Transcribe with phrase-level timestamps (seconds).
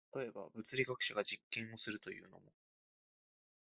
[0.15, 2.51] 例えば、物理学者が実験をするというのも、